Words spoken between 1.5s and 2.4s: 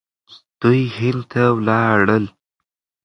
ولاړل.